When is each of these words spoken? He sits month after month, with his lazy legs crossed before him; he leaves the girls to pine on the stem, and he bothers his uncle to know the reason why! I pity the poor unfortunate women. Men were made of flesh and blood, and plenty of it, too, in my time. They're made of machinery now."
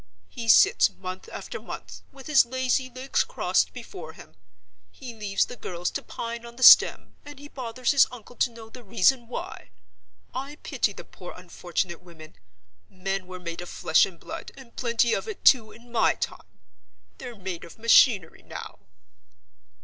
He 0.29 0.47
sits 0.49 0.89
month 0.89 1.29
after 1.31 1.59
month, 1.61 2.01
with 2.11 2.25
his 2.25 2.43
lazy 2.43 2.89
legs 2.89 3.23
crossed 3.23 3.71
before 3.71 4.13
him; 4.13 4.33
he 4.89 5.13
leaves 5.13 5.45
the 5.45 5.55
girls 5.55 5.91
to 5.91 6.01
pine 6.01 6.43
on 6.43 6.55
the 6.55 6.63
stem, 6.63 7.15
and 7.23 7.37
he 7.37 7.47
bothers 7.47 7.91
his 7.91 8.07
uncle 8.11 8.35
to 8.37 8.49
know 8.49 8.67
the 8.67 8.83
reason 8.83 9.27
why! 9.27 9.69
I 10.33 10.55
pity 10.63 10.91
the 10.91 11.03
poor 11.03 11.35
unfortunate 11.37 12.01
women. 12.01 12.35
Men 12.89 13.27
were 13.27 13.39
made 13.39 13.61
of 13.61 13.69
flesh 13.69 14.07
and 14.07 14.19
blood, 14.19 14.51
and 14.57 14.75
plenty 14.75 15.13
of 15.13 15.27
it, 15.27 15.45
too, 15.45 15.71
in 15.71 15.91
my 15.91 16.15
time. 16.15 16.57
They're 17.19 17.35
made 17.37 17.63
of 17.63 17.77
machinery 17.77 18.41
now." 18.41 18.79